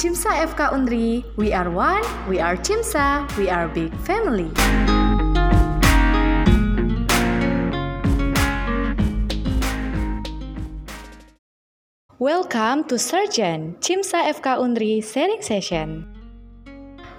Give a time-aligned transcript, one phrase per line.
[0.00, 4.48] Cimsa FK Undri, we are one, we are Cimsa, we are big family.
[12.18, 16.19] Welcome to Surgeon, Cimsa FK Undri Sharing Session.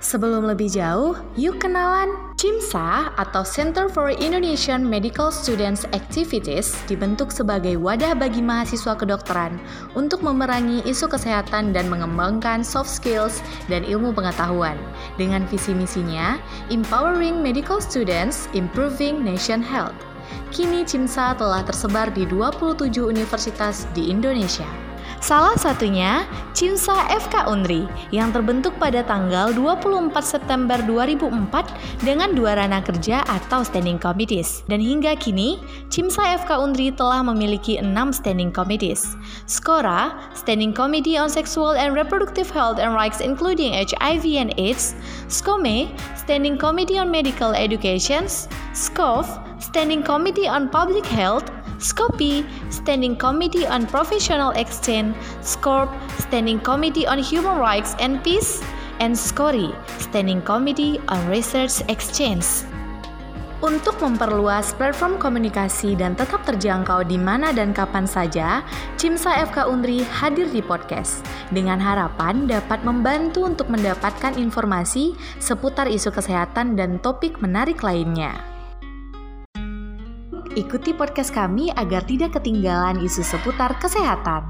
[0.01, 7.77] Sebelum lebih jauh, yuk kenalan CIMSA atau Center for Indonesian Medical Students Activities dibentuk sebagai
[7.77, 9.61] wadah bagi mahasiswa kedokteran
[9.93, 14.73] untuk memerangi isu kesehatan dan mengembangkan soft skills dan ilmu pengetahuan.
[15.21, 16.41] Dengan visi misinya,
[16.73, 19.93] Empowering Medical Students, Improving Nation Health.
[20.49, 24.90] Kini CIMSA telah tersebar di 27 universitas di Indonesia.
[25.21, 26.25] Salah satunya
[26.57, 33.61] CIMSA FK Unri yang terbentuk pada tanggal 24 September 2004 dengan dua ranah kerja atau
[33.61, 34.65] standing committees.
[34.65, 35.61] Dan hingga kini,
[35.93, 39.13] CIMSA FK Unri telah memiliki enam standing committees.
[39.45, 44.97] SCORA, Standing Committee on Sexual and Reproductive Health and Rights including HIV and AIDS,
[45.29, 48.25] SCOME, Standing Committee on Medical Education,
[48.73, 52.41] SCOF, Standing Committee on Public Health, SCOPI,
[52.73, 55.13] Standing Committee on Professional Exchange,
[55.45, 58.65] SCORP, Standing Committee on Human Rights and Peace,
[58.97, 59.69] and SCORI,
[60.01, 62.65] Standing Committee on Research Exchange.
[63.61, 68.65] Untuk memperluas platform komunikasi dan tetap terjangkau di mana dan kapan saja,
[68.97, 71.21] Cimsa FK Undri hadir di podcast
[71.53, 78.50] dengan harapan dapat membantu untuk mendapatkan informasi seputar isu kesehatan dan topik menarik lainnya.
[80.51, 84.43] Ikuti podcast kami agar tidak ketinggalan isu seputar kesehatan.